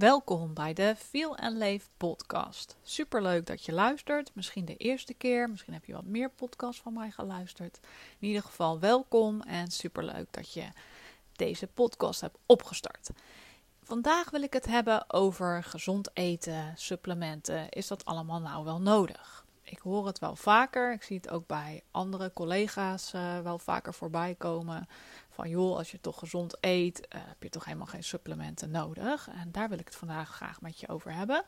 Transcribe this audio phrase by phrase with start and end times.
[0.00, 2.76] Welkom bij de Feel and Leef podcast.
[2.82, 4.30] Superleuk dat je luistert.
[4.34, 7.80] Misschien de eerste keer, misschien heb je wat meer podcasts van mij geluisterd.
[8.18, 10.68] In ieder geval welkom en superleuk dat je
[11.32, 13.10] deze podcast hebt opgestart.
[13.82, 17.68] Vandaag wil ik het hebben over gezond eten, supplementen.
[17.68, 19.44] Is dat allemaal nou wel nodig?
[19.70, 20.92] Ik hoor het wel vaker.
[20.92, 24.88] Ik zie het ook bij andere collega's uh, wel vaker voorbij komen
[25.28, 29.28] van joh, als je toch gezond eet, uh, heb je toch helemaal geen supplementen nodig.
[29.28, 31.44] En daar wil ik het vandaag graag met je over hebben.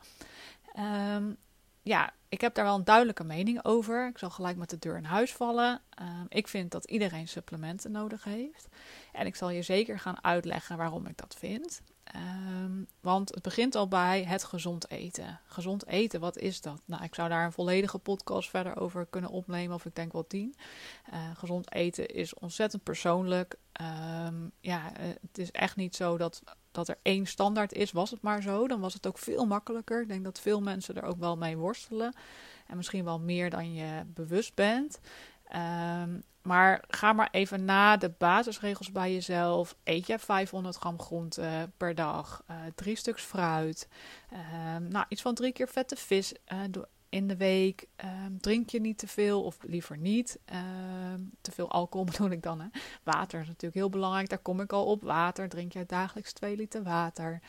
[1.15, 1.37] Um,
[1.81, 4.07] ja, ik heb daar wel een duidelijke mening over.
[4.07, 5.81] Ik zal gelijk met de deur in huis vallen.
[6.01, 8.67] Um, ik vind dat iedereen supplementen nodig heeft.
[9.11, 11.81] En ik zal je zeker gaan uitleggen waarom ik dat vind.
[12.15, 15.39] Um, want het begint al bij het gezond eten.
[15.45, 16.81] Gezond eten, wat is dat?
[16.85, 20.27] Nou, ik zou daar een volledige podcast verder over kunnen opnemen, of ik denk wel
[20.27, 20.55] tien.
[21.13, 23.55] Uh, gezond eten is ontzettend persoonlijk.
[24.25, 26.41] Um, ja, uh, het is echt niet zo dat,
[26.71, 27.91] dat er één standaard is.
[27.91, 30.01] Was het maar zo, dan was het ook veel makkelijker.
[30.01, 32.13] Ik denk dat veel mensen er ook wel mee worstelen.
[32.67, 34.99] En misschien wel meer dan je bewust bent.
[35.55, 39.75] Um, maar ga maar even na de basisregels bij jezelf.
[39.83, 43.87] Eet je 500 gram groente per dag, uh, drie stuks fruit,
[44.33, 44.39] uh,
[44.89, 46.59] nou, iets van drie keer vette vis uh,
[47.09, 47.87] in de week.
[47.95, 50.39] Ehm, drink je niet te veel of liever niet.
[50.45, 52.61] Ehm, te veel alcohol bedoel ik dan.
[52.61, 52.67] Hè?
[53.03, 55.03] Water is natuurlijk heel belangrijk, daar kom ik al op.
[55.03, 57.41] Water, drink je dagelijks 2 liter water.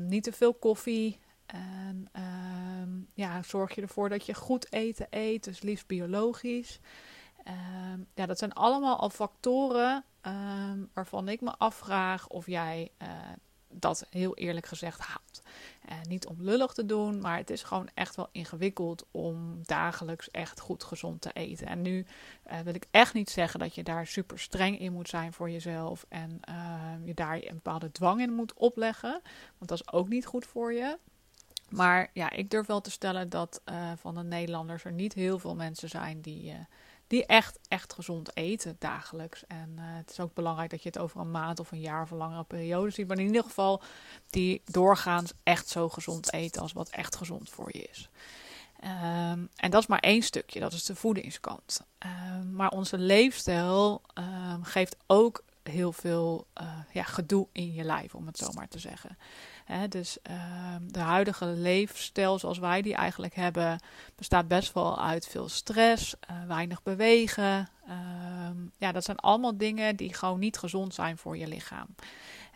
[0.00, 1.18] niet te veel koffie.
[1.46, 2.08] En
[3.20, 6.80] ja, zorg je ervoor dat je goed eten eet, dus liefst biologisch.
[7.48, 13.08] Um, ja, dat zijn allemaal al factoren um, waarvan ik me afvraag of jij uh,
[13.68, 15.42] dat heel eerlijk gezegd haalt.
[15.88, 20.30] Uh, niet om lullig te doen, maar het is gewoon echt wel ingewikkeld om dagelijks
[20.30, 21.66] echt goed gezond te eten.
[21.66, 22.06] En nu
[22.46, 25.50] uh, wil ik echt niet zeggen dat je daar super streng in moet zijn voor
[25.50, 29.20] jezelf en ehm, je daar een bepaalde dwang in moet opleggen,
[29.58, 30.98] want dat is ook niet goed voor je.
[31.70, 33.60] Maar ja, ik durf wel te stellen dat
[33.96, 36.54] van de Nederlanders er niet heel veel mensen zijn die
[37.10, 39.46] die echt, echt gezond eten dagelijks.
[39.46, 42.02] En uh, het is ook belangrijk dat je het over een maand of een jaar
[42.02, 43.08] of een langere periode ziet.
[43.08, 43.82] Maar in ieder geval
[44.26, 48.08] die doorgaans echt zo gezond eten als wat echt gezond voor je is.
[48.84, 51.80] Um, en dat is maar één stukje, dat is de voedingskant.
[51.98, 56.46] Um, maar onze leefstijl um, geeft ook heel veel
[56.92, 59.18] ja, gedoe in je lijf, om het zo maar te zeggen.
[59.88, 60.36] Dus uh,
[60.88, 63.80] de huidige leefstijl zoals wij die eigenlijk hebben,
[64.16, 67.68] bestaat best wel uit veel stress, uh, weinig bewegen.
[67.88, 67.94] Uh,
[68.76, 71.86] ja, dat zijn allemaal dingen die gewoon niet gezond zijn voor je lichaam.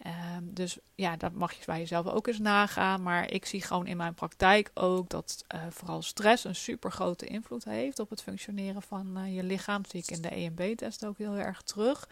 [0.07, 3.03] Um, dus ja, dat mag je bij jezelf ook eens nagaan.
[3.03, 7.27] Maar ik zie gewoon in mijn praktijk ook dat uh, vooral stress een super grote
[7.27, 9.83] invloed heeft op het functioneren van uh, je lichaam.
[9.83, 12.09] Dat zie ik in de EMB-test ook heel erg terug.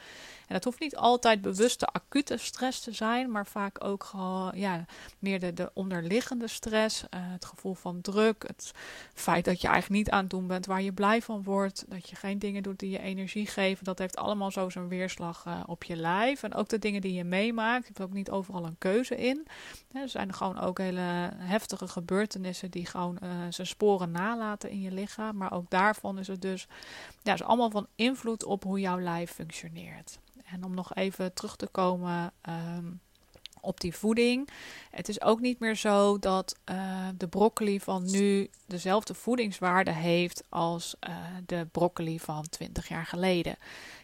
[0.46, 4.84] En dat hoeft niet altijd bewuste acute stress te zijn, maar vaak ook gewoon ja,
[5.18, 7.02] meer de, de onderliggende stress.
[7.02, 8.72] Uh, het gevoel van druk, het
[9.14, 11.84] feit dat je eigenlijk niet aan het doen bent waar je blij van wordt.
[11.88, 13.84] Dat je geen dingen doet die je energie geven.
[13.84, 16.42] Dat heeft allemaal zo zijn weerslag op je lijf.
[16.42, 17.71] En ook de dingen die je meemaakt.
[17.80, 19.46] Je hebt ook niet overal een keuze in.
[19.92, 24.92] Er zijn gewoon ook hele heftige gebeurtenissen die gewoon uh, zijn sporen nalaten in je
[24.92, 25.36] lichaam.
[25.36, 26.66] Maar ook daarvan is het dus,
[27.22, 30.18] ja, is allemaal van invloed op hoe jouw lijf functioneert.
[30.44, 32.32] En om nog even terug te komen.
[32.48, 33.00] Um,
[33.62, 34.48] op die voeding.
[34.90, 40.44] Het is ook niet meer zo dat uh, de broccoli van nu dezelfde voedingswaarde heeft
[40.48, 41.16] als uh,
[41.46, 43.56] de broccoli van 20 jaar geleden.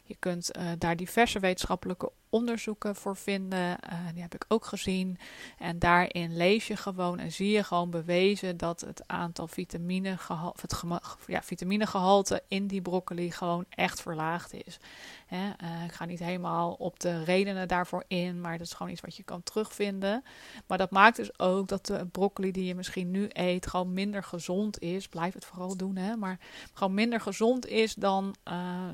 [0.09, 3.59] Je kunt uh, daar diverse wetenschappelijke onderzoeken voor vinden.
[3.59, 5.19] Uh, die heb ik ook gezien.
[5.59, 10.83] En daarin lees je gewoon en zie je gewoon bewezen dat het aantal vitaminegehalte, het
[11.27, 14.79] ja, vitaminegehalte in die broccoli gewoon echt verlaagd is.
[15.27, 15.47] Hè?
[15.63, 19.01] Uh, ik ga niet helemaal op de redenen daarvoor in, maar dat is gewoon iets
[19.01, 20.25] wat je kan terugvinden.
[20.67, 24.23] Maar dat maakt dus ook dat de broccoli die je misschien nu eet gewoon minder
[24.23, 25.09] gezond is.
[25.09, 26.17] Blijf het vooral doen, hè?
[26.17, 26.39] maar
[26.73, 28.35] gewoon minder gezond is dan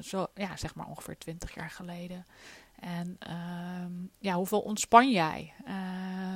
[0.00, 2.26] zo, ja, zeg maar ongeveer 20 jaar geleden.
[2.81, 3.19] En
[3.82, 5.53] um, ja, hoeveel ontspan jij?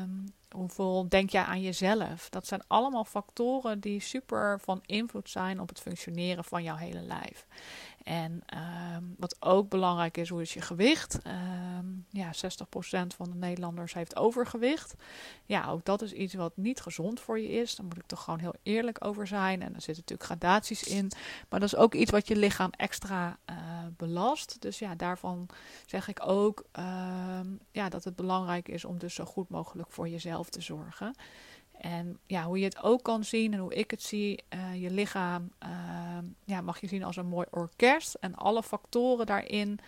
[0.02, 2.28] Um, hoeveel denk jij aan jezelf?
[2.28, 7.00] Dat zijn allemaal factoren die super van invloed zijn op het functioneren van jouw hele
[7.00, 7.46] lijf.
[8.08, 8.42] En
[8.96, 11.18] um, wat ook belangrijk is, hoe is je gewicht?
[11.26, 12.36] Um, ja, 60%
[13.16, 14.94] van de Nederlanders heeft overgewicht.
[15.44, 17.76] Ja, ook dat is iets wat niet gezond voor je is.
[17.76, 19.62] Daar moet ik toch gewoon heel eerlijk over zijn.
[19.62, 21.10] En er zitten natuurlijk gradaties in.
[21.48, 23.56] Maar dat is ook iets wat je lichaam extra uh,
[23.96, 24.56] belast.
[24.60, 25.48] Dus ja, daarvan
[25.86, 27.40] zeg ik ook uh,
[27.70, 31.14] ja, dat het belangrijk is om dus zo goed mogelijk voor jezelf te zorgen.
[31.78, 34.90] En ja, hoe je het ook kan zien en hoe ik het zie, uh, je
[34.90, 35.68] lichaam uh,
[36.44, 38.14] ja, mag je zien als een mooi orkest.
[38.14, 39.78] En alle factoren daarin,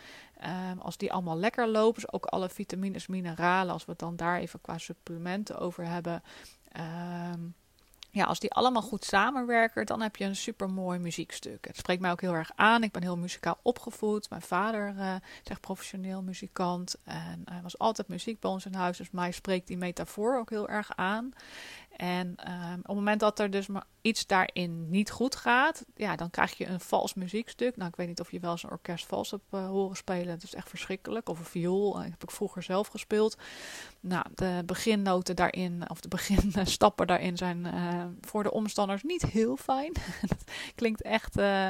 [0.45, 4.17] uh, als die allemaal lekker lopen, dus ook alle vitamines, mineralen, als we het dan
[4.17, 6.23] daar even qua supplementen over hebben.
[6.73, 7.41] Ehm,
[8.13, 11.67] ja, als die allemaal goed samenwerken, dan heb je een super mooi muziekstuk.
[11.67, 12.83] Het spreekt mij ook heel erg aan.
[12.83, 14.31] Ik ben heel muzikaal opgevoed.
[14.31, 16.97] Mijn vader uh, is echt professioneel muzikant.
[17.05, 18.97] En hij was altijd muziek bij ons in huis.
[18.97, 21.33] Dus mij spreekt die metafoor ook heel erg aan.
[21.97, 26.17] En um, op het moment dat er dus maar iets daarin niet goed gaat, ja,
[26.17, 27.77] dan krijg je een vals muziekstuk.
[27.77, 30.27] Nou, ik weet niet of je wel eens een orkest vals hebt uh, horen spelen.
[30.27, 31.29] Dat is echt verschrikkelijk.
[31.29, 31.93] Of een viool.
[31.93, 33.37] Dat heb ik vroeger zelf gespeeld.
[34.01, 39.57] Nou, de beginnoten daarin, of de beginstappen daarin zijn uh, voor de omstanders niet heel
[39.57, 39.93] fijn.
[40.29, 40.45] dat
[40.75, 41.69] klinkt echt, uh,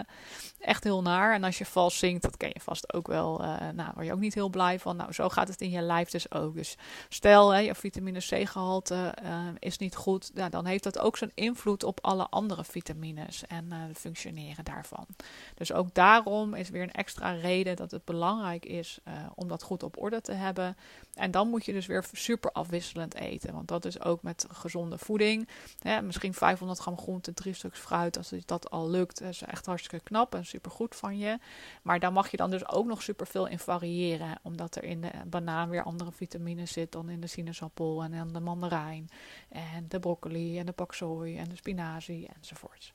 [0.60, 1.34] echt heel naar.
[1.34, 3.38] En als je vals zingt, dat ken je vast ook wel.
[3.74, 4.96] nou, word je ook niet heel blij van.
[4.96, 6.54] Nou, zo gaat het in je lijf dus ook.
[6.54, 6.76] Dus
[7.08, 9.14] stel, hè, je vitamine C-gehalte
[9.58, 13.76] is niet goed dan heeft dat ook zijn invloed op alle andere vitamines en uh,
[13.94, 15.06] functioneren daarvan.
[15.54, 18.98] Dus ook daarom is weer een extra reden dat het belangrijk is
[19.34, 20.76] om dat goed op orde te hebben.
[21.14, 23.54] En dan moet je dus weer super afwisselend eten.
[23.54, 25.48] Want dat is ook met gezonde voeding.
[25.78, 28.16] Hè, misschien 500 gram groente, drie stuks fruit.
[28.16, 31.38] Als dat al lukt, is echt hartstikke knap en super goed van je.
[31.82, 34.38] Maar daar mag je dan dus ook nog super veel in variëren.
[34.42, 38.32] Omdat er in de banaan weer andere vitamines zit dan in de sinaasappel en in
[38.32, 39.08] de mandarijn.
[39.48, 42.92] En de broccoli en de paksoi en de spinazie enzovoorts.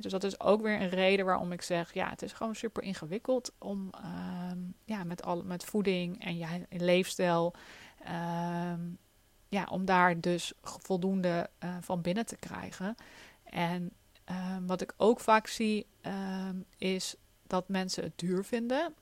[0.00, 2.82] dus dat is ook weer een reden waarom ik zeg, ja, het is gewoon super
[2.82, 4.50] ingewikkeld om uh,
[4.84, 7.54] ja, met, al, met voeding en je leefstijl,
[8.02, 8.72] uh,
[9.48, 12.96] ja, om daar dus voldoende uh, van binnen te krijgen.
[13.44, 13.92] En
[14.24, 17.14] ehm, wat ik ook vaak zie, ehm, is
[17.46, 18.94] dat mensen het duur vinden.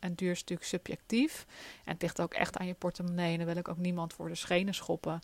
[0.00, 1.46] en duur is natuurlijk subjectief.
[1.84, 3.32] En het ligt ook echt aan je portemonnee.
[3.32, 5.20] En daar wil ik ook niemand voor de schenen schoppen.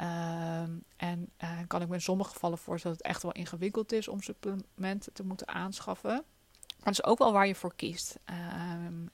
[0.00, 0.60] Uh,
[0.96, 4.08] en uh, kan ik me in sommige gevallen voorstellen dat het echt wel ingewikkeld is
[4.08, 6.10] om supplementen te moeten aanschaffen.
[6.10, 8.18] Maar dat is ook wel waar je voor kiest.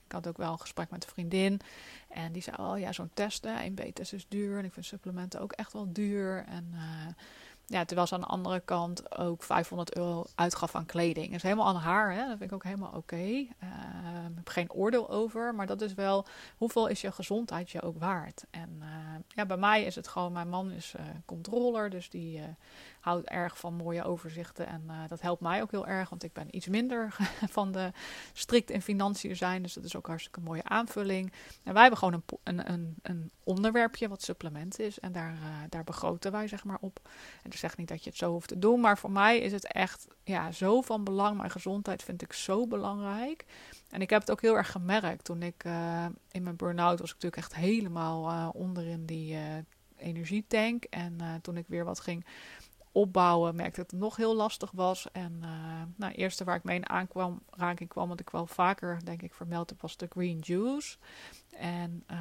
[0.06, 1.60] Ik had ook wel een gesprek met een vriendin.
[2.08, 4.58] En die zei: Oh ja, zo'n test, een B-test is duur.
[4.58, 6.44] En ik vind supplementen ook echt wel duur.
[6.44, 7.06] En uh,
[7.66, 11.26] ja, terwijl ze aan de andere kant ook 500 euro uitgaf aan kleding.
[11.26, 12.18] Dat is helemaal aan haar, hè?
[12.18, 12.98] dat vind ik ook helemaal oké.
[12.98, 13.50] Okay.
[13.62, 13.68] Uh,
[14.28, 16.26] ik heb geen oordeel over, maar dat is wel
[16.56, 18.44] hoeveel is je gezondheid je ook waard.
[18.50, 18.86] En uh,
[19.28, 22.40] ja, bij mij is het gewoon, mijn man is uh, controller, dus die
[23.02, 24.66] houdt erg van mooie overzichten.
[24.66, 27.16] En uh, dat helpt mij ook heel erg, want ik ben iets minder
[27.56, 27.90] van de
[28.32, 29.62] strikt in financiën zijn.
[29.62, 31.32] Dus dat is ook hartstikke een mooie aanvulling.
[31.62, 35.00] En wij hebben gewoon een, een, een, onderwerpje wat supplement is.
[35.00, 35.38] En daar, uh,
[35.68, 37.00] daar begroten wij zeg maar op.
[37.42, 38.80] En dat zegt niet dat je het zo hoeft te doen.
[38.80, 41.36] Maar voor mij is het echt ja, zo van belang.
[41.36, 43.44] Mijn gezondheid vind ik zo belangrijk.
[43.90, 47.08] En ik heb het ook heel erg gemerkt toen ik uh, in mijn burn-out was.
[47.08, 49.38] Ik natuurlijk echt helemaal onder in die
[49.96, 50.84] energietank.
[50.84, 52.24] En toen ik weer wat ging
[52.92, 55.08] opbouwen merkte dat het nog heel lastig was.
[55.12, 59.04] En uh, nou, eerste waar ik mee in aankwam, raking kwam, wat ik wel vaker
[59.04, 60.96] denk ik vermeld heb, was de green juice.
[61.50, 62.16] En uh,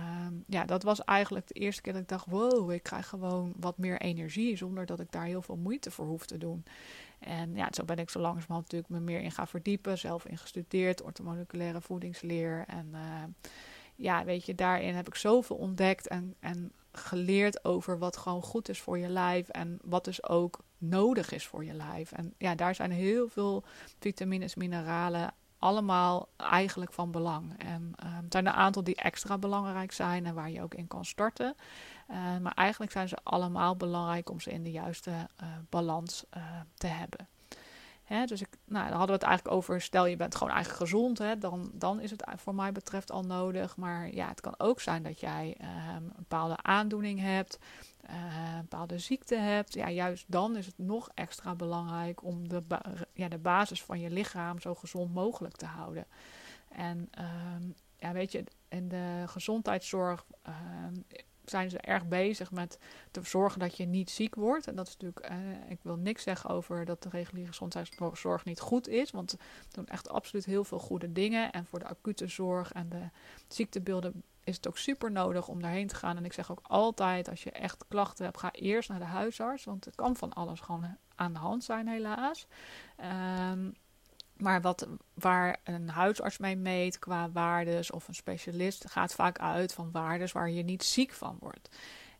[0.48, 3.78] ja, dat was eigenlijk de eerste keer dat ik dacht, wow, ik krijg gewoon wat
[3.78, 6.64] meer energie, zonder dat ik daar heel veel moeite voor hoef te doen.
[7.20, 10.38] En ja, zo ben ik zo langzamerhand natuurlijk me meer in gaan verdiepen, zelf in
[10.38, 12.64] gestudeerd, orthomoleculaire voedingsleer.
[12.68, 13.24] En uh,
[13.96, 18.70] ja, weet je, daarin heb ik zoveel ontdekt en, en geleerd over wat gewoon goed
[18.70, 22.12] is voor je lijf en wat dus ook nodig is voor je lijf.
[22.12, 23.64] En ja, daar zijn heel veel
[24.00, 27.54] vitamines, mineralen allemaal eigenlijk van belang.
[27.58, 31.06] En er zijn een aantal die extra belangrijk zijn en waar je ook in kan
[31.06, 31.56] starten.
[32.10, 36.44] Uh, maar eigenlijk zijn ze allemaal belangrijk om ze in de juiste uh, balans uh,
[36.76, 37.28] te hebben.
[38.26, 41.18] Dus ik, nou, dan hadden we het eigenlijk over, stel je bent gewoon eigenlijk gezond,
[41.18, 43.78] hè, dan, dan is het voor mij betreft al nodig.
[43.78, 47.60] Maar ja, het kan ook zijn dat jij um, een bepaalde aandoening hebt,
[48.10, 49.74] uh, een bepaalde ziekte hebt.
[49.74, 52.64] Ja, juist dan is het nog extra belangrijk om de,
[53.14, 56.06] ja, de basis van je lichaam zo gezond mogelijk te houden.
[56.70, 57.10] En
[57.56, 61.06] um, ja, weet je, in de gezondheidszorg um,
[61.46, 62.80] zijn ze erg bezig met
[63.12, 64.68] te zorgen dat je niet ziek wordt.
[64.68, 65.38] En dat is natuurlijk, eh,
[65.70, 69.12] ik wil niks zeggen over dat de reguliere gezondheidszorg niet goed is.
[69.12, 69.38] Want ze
[69.72, 71.52] doen echt absoluut heel veel goede dingen.
[71.52, 73.10] En voor de acute zorg en de
[73.48, 76.18] ziektebeelden is het ook super nodig om daarheen te gaan.
[76.18, 79.64] En ik zeg ook altijd, als je echt klachten hebt, ga eerst naar de huisarts.
[79.64, 82.48] Want het kan van alles gewoon aan de hand zijn, helaas.
[83.52, 83.74] Um,
[84.42, 89.74] maar wat, waar een huisarts mee meet qua waardes of een specialist gaat vaak uit
[89.74, 91.70] van waardes waar je niet ziek van wordt.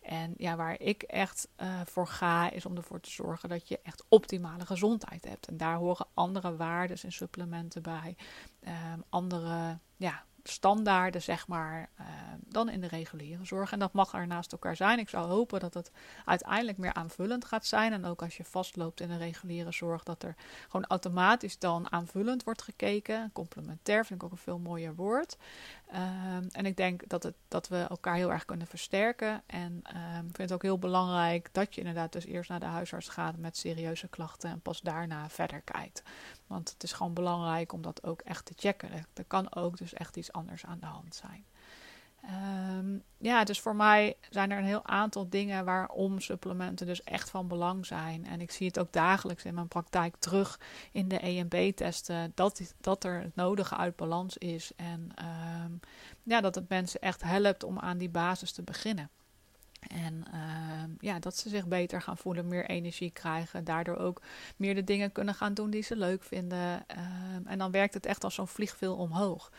[0.02, 3.80] En ja, waar ik echt uh, voor ga, is om ervoor te zorgen dat je
[3.84, 5.48] echt optimale gezondheid hebt.
[5.48, 8.16] En daar horen andere waarden en supplementen bij.
[8.68, 12.08] Um, andere ja, standaarden, zeg maar, uh,
[12.48, 13.72] dan in de reguliere zorg.
[13.72, 15.00] En dat mag er naast elkaar zijn.
[15.00, 15.92] Ik zou hopen dat het
[16.26, 17.94] uiteindelijk meer aanvullend gaat zijn.
[17.94, 20.36] En ook als je vastloopt in de reguliere zorg, dat er
[20.70, 23.30] gewoon automatisch dan aanvullend wordt gekeken.
[23.34, 25.38] Complementair vind ik ook een veel mooier woord.
[25.94, 29.44] Um, en ik denk dat, het, dat we elkaar heel erg kunnen versterken.
[29.46, 32.66] En um, ik vind het ook heel belangrijk dat je inderdaad dus eerst naar de
[32.66, 36.04] huisarts gaat met serieuze klachten en pas daarna verder kijkt.
[36.48, 38.90] Want het is gewoon belangrijk om dat ook echt te checken.
[39.14, 41.46] Er kan ook dus echt iets anders aan de hand zijn.
[42.26, 47.30] Um, ja, dus voor mij zijn er een heel aantal dingen waarom supplementen dus echt
[47.30, 48.26] van belang zijn.
[48.26, 50.60] En ik zie het ook dagelijks in mijn praktijk terug
[50.92, 54.72] in de EMB-testen dat, dat er het nodige uit balans is.
[54.76, 55.12] En
[55.66, 55.80] um,
[56.24, 59.10] ja, dat het mensen echt helpt om aan die basis te beginnen.
[59.88, 63.64] En uh, ja, dat ze zich beter gaan voelen, meer energie krijgen.
[63.64, 64.22] Daardoor ook
[64.56, 66.86] meer de dingen kunnen gaan doen die ze leuk vinden.
[67.46, 69.52] En dan werkt het echt als zo'n vliegveel omhoog.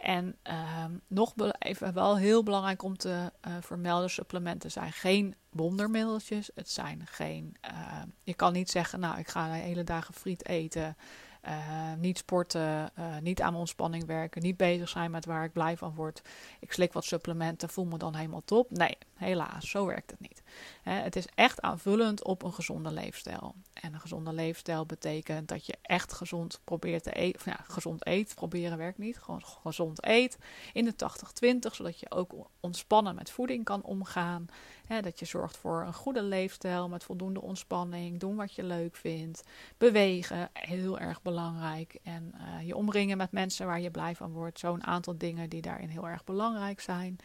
[0.00, 6.50] En uh, nog even wel heel belangrijk om te uh, vermelden: supplementen zijn geen wondermiddeltjes.
[6.54, 7.56] Het zijn geen.
[8.22, 10.96] je kan niet zeggen, nou, ik ga de hele dagen friet eten.
[11.46, 15.76] Uh, niet sporten, uh, niet aan ontspanning werken, niet bezig zijn met waar ik blij
[15.76, 16.22] van word.
[16.60, 18.70] Ik slik wat supplementen, voel me dan helemaal top.
[18.70, 20.42] Nee, helaas, zo werkt het niet.
[20.82, 23.54] het is echt aanvullend op een gezonde leefstijl.
[23.72, 27.40] En een gezonde leefstijl betekent dat je echt gezond probeert te eten.
[27.44, 29.18] Ja, gezond eet, proberen werkt niet.
[29.18, 30.38] Gewoon gezond eet
[30.72, 34.46] in de 80-20, zodat je ook ontspannen met voeding kan omgaan.
[35.00, 38.20] dat je zorgt voor een goede leefstijl met voldoende ontspanning.
[38.20, 39.42] Doen wat je leuk vindt.
[39.78, 41.29] Bewegen, heel erg belangrijk.
[42.02, 44.58] En uh, je omringen met mensen waar je blij van wordt.
[44.58, 47.16] Zo'n aantal dingen die daarin heel erg belangrijk zijn.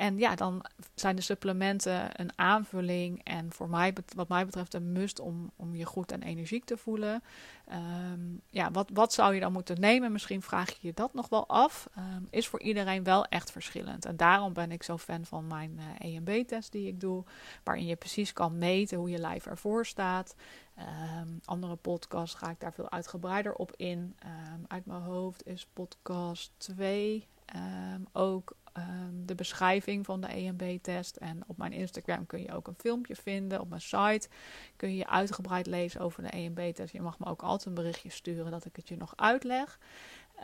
[0.00, 0.64] En ja, dan
[0.94, 5.74] zijn de supplementen een aanvulling en voor mij, wat mij betreft, een must om, om
[5.74, 7.22] je goed en energiek te voelen.
[8.12, 10.12] Um, ja, wat, wat zou je dan moeten nemen?
[10.12, 11.88] Misschien vraag je je dat nog wel af.
[11.98, 14.04] Um, is voor iedereen wel echt verschillend.
[14.04, 17.24] En daarom ben ik zo fan van mijn uh, eh, EMB-test die ik doe,
[17.64, 20.34] waarin je precies kan meten hoe je lijf ervoor staat.
[20.78, 24.16] Um, andere podcasts ga ik daar veel uitgebreider op in.
[24.68, 27.26] uit mijn hoofd is podcast 2
[28.12, 31.16] ook um, de beschrijving van de EMB-test.
[31.16, 33.60] En op mijn Instagram kun je ook een filmpje vinden.
[33.60, 34.28] Op mijn site
[34.76, 36.92] kun je uitgebreid lezen over de EMB-test.
[36.92, 39.78] Je mag me ook altijd een berichtje sturen dat ik het je nog uitleg.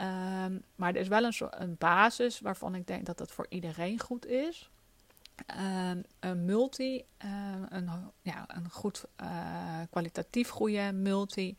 [0.01, 4.01] Um, maar er is wel een, een basis waarvan ik denk dat het voor iedereen
[4.01, 4.71] goed is.
[5.91, 7.05] Um, een multi,
[7.69, 7.91] een,
[8.23, 11.57] ja, een goed, uh, kwalitatief goede multi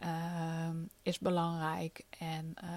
[0.00, 0.68] uh,
[1.02, 2.04] is belangrijk.
[2.18, 2.70] En uh,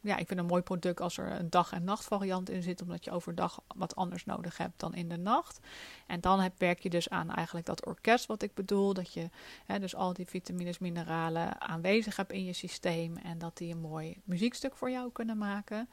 [0.00, 3.04] ja, ik vind een mooi product als er een dag- en nachtvariant in zit, omdat
[3.04, 5.60] je overdag wat anders nodig hebt dan in de nacht.
[6.06, 9.30] En dan heb, werk je dus aan eigenlijk dat orkest wat ik bedoel, dat je
[9.66, 13.80] hè, dus al die vitamines, mineralen aanwezig hebt in je systeem en dat die een
[13.80, 15.88] mooi muziekstuk voor jou kunnen maken.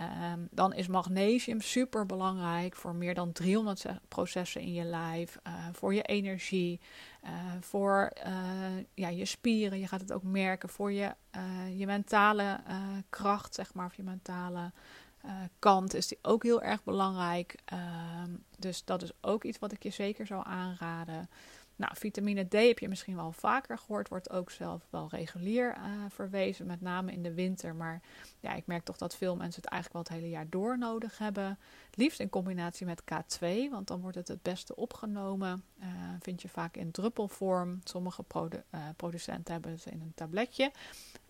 [0.00, 5.52] Um, dan is magnesium super belangrijk voor meer dan 300 processen in je lijf, uh,
[5.72, 6.80] voor je energie,
[7.24, 7.30] uh,
[7.60, 8.32] voor uh,
[8.94, 9.78] ja, je spieren.
[9.78, 11.14] Je gaat het ook merken voor je,
[11.76, 12.60] je mentale
[13.10, 14.70] kracht, zeg maar, of je mentale
[15.58, 17.54] kant is die ook heel erg belangrijk.
[18.24, 21.28] Um, dus dat is ook iets wat ik je zeker zou aanraden.
[21.82, 25.84] Nou, vitamine D heb je misschien wel vaker gehoord, wordt ook zelf wel regulier uh,
[26.08, 27.74] verwezen, met name in de winter.
[27.74, 28.02] Maar
[28.40, 31.18] ja, ik merk toch dat veel mensen het eigenlijk wel het hele jaar door nodig
[31.18, 31.58] hebben.
[31.94, 35.64] Liefst in combinatie met K2, want dan wordt het het beste opgenomen.
[35.80, 35.86] Uh,
[36.20, 37.80] vind je vaak in druppelvorm.
[37.84, 38.48] Sommige uh,
[38.96, 40.72] producenten hebben het in een tabletje.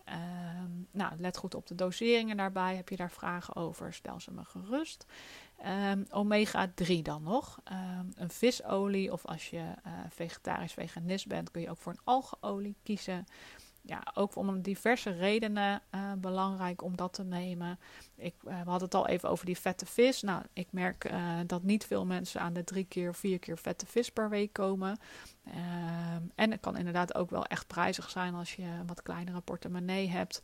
[0.03, 2.75] Ehm, nou, let goed op de doseringen daarbij.
[2.75, 3.93] Heb je daar vragen over?
[3.93, 5.05] Stel ze me gerust.
[5.91, 7.59] Um, omega 3 dan nog.
[7.71, 12.01] Um, een visolie of als je uh, vegetarisch veganist bent kun je ook voor een
[12.03, 13.25] algeolie kiezen
[13.85, 17.79] ja, ook om diverse redenen uh, belangrijk om dat te nemen.
[18.15, 20.21] Ik, uh, we hadden het al even over die vette vis.
[20.21, 21.11] Nou, ik merk
[21.45, 24.97] dat niet veel mensen aan de drie keer, vier keer vette vis per week komen.
[25.45, 29.41] Ehm, en het kan inderdaad ook wel echt prijzig zijn als je een wat kleinere
[29.41, 30.41] portemonnee hebt.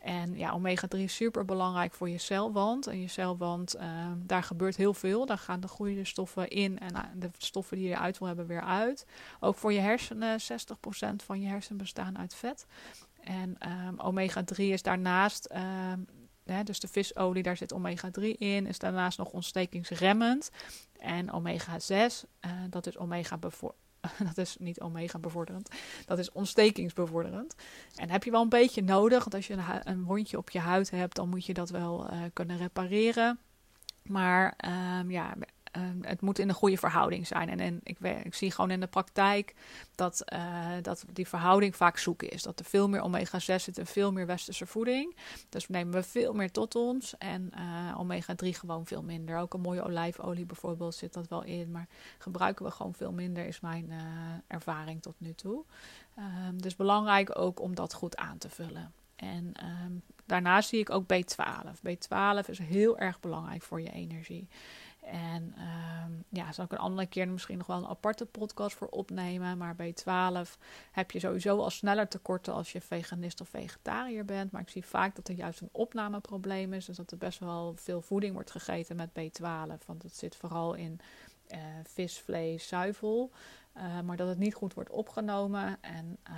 [0.00, 2.86] En ja, omega-3 is super belangrijk voor je celwand.
[2.86, 3.82] En je celwand, uh,
[4.16, 5.26] daar gebeurt heel veel.
[5.26, 8.46] Daar gaan de goede stoffen in en uh, de stoffen die je eruit wil hebben
[8.46, 9.06] weer uit.
[9.40, 10.44] Ook voor je hersenen, 60%
[11.24, 12.66] van je hersenen bestaan uit vet.
[13.20, 13.56] En
[13.88, 16.06] um, omega-3 is daarnaast, um,
[16.44, 20.50] hè, dus de visolie, daar zit omega-3 in, is daarnaast nog ontstekingsremmend.
[20.98, 22.06] En omega-6, uh,
[22.40, 23.38] eh, dat is omega
[24.28, 25.68] dat is niet omega bevorderend.
[26.06, 27.54] Dat is ontstekingsbevorderend.
[27.94, 29.18] En heb je wel een beetje nodig.
[29.18, 32.12] Want als je een, een wondje op je huid hebt, dan moet je dat wel
[32.12, 33.38] uh, kunnen repareren.
[34.02, 34.54] Maar
[35.00, 35.34] um, ja,
[35.70, 37.48] ehm, het moet in een goede verhouding zijn.
[37.48, 39.54] En, en ik, ik, zie gewoon in de praktijk
[39.94, 42.42] dat, uh, dat die verhouding vaak zoeken is.
[42.42, 45.16] Dat er veel meer omega-6 zit en veel meer westerse voeding.
[45.48, 47.14] Dus nemen we veel meer tot ons.
[47.18, 49.38] En uh, omega-3 gewoon veel minder.
[49.38, 51.70] Ook een mooie olijfolie bijvoorbeeld zit dat wel in.
[51.70, 51.86] Maar
[52.18, 53.98] gebruiken we gewoon veel minder, is mijn uh,
[54.46, 55.64] ervaring tot nu toe.
[56.18, 58.92] Um, dus belangrijk ook om dat goed aan te vullen.
[59.16, 59.52] En
[59.84, 61.70] um, daarnaast zie ik ook B12.
[61.88, 64.48] B12 is heel erg belangrijk voor je energie.
[65.00, 68.88] En um, ja, zal ik een andere keer misschien nog wel een aparte podcast voor
[68.88, 69.58] opnemen.
[69.58, 70.58] Maar B12
[70.90, 74.52] heb je sowieso al sneller tekorten als je veganist of vegetariër bent.
[74.52, 76.84] Maar ik zie vaak dat er juist een opnameprobleem is.
[76.84, 79.86] Dus dat er best wel veel voeding wordt gegeten met B12.
[79.86, 81.00] Want het zit vooral in
[81.52, 83.30] uh, vis, vlees, zuivel.
[83.76, 85.78] Uh, maar dat het niet goed wordt opgenomen.
[85.80, 86.34] En uh,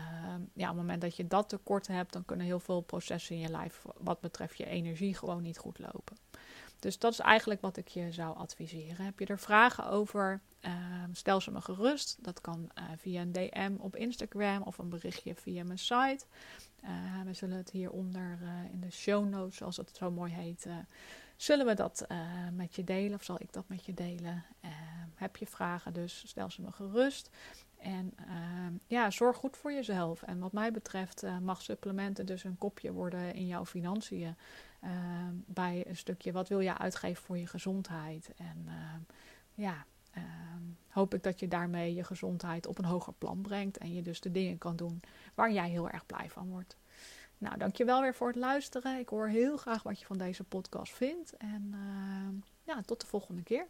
[0.53, 3.41] ja, op het moment dat je dat tekort hebt, dan kunnen heel veel processen in
[3.41, 6.17] je lijf, wat betreft je energie, gewoon niet goed lopen.
[6.83, 9.05] Dus dat is eigenlijk wat ik je zou adviseren.
[9.05, 10.41] Heb je er vragen over?
[10.61, 10.73] Uh,
[11.13, 12.19] stel ze me gerust.
[12.21, 16.25] Dat kan via een DM op Instagram of een berichtje via mijn site.
[17.25, 18.39] we zullen het hieronder
[18.73, 20.67] in de show notes, zoals het zo mooi heet,
[21.37, 22.07] zullen we dat
[22.53, 24.45] met je delen of zal ik dat met je delen?
[25.23, 27.31] Heb je vragen, dus stel ze me gerust.
[27.79, 30.23] En uh, ja, zorg goed voor jezelf.
[30.23, 34.37] En wat mij betreft mag supplementen dus een kopje worden in jouw financiën.
[35.47, 38.33] bij een stukje wat wil je uitgeven voor je gezondheid.
[38.37, 38.69] En
[39.55, 39.87] ja,
[40.89, 43.79] hoop ik dat je daarmee je gezondheid op een hoger plan brengt.
[43.79, 45.01] En je dus de dingen kan doen
[45.35, 46.77] waar jij heel erg blij van wordt.
[47.39, 48.99] Nou, dankjewel weer voor het luisteren.
[48.99, 51.37] Ik hoor heel graag wat je van deze podcast vindt.
[51.37, 51.75] En
[52.63, 53.67] ja, tot de volgende keer.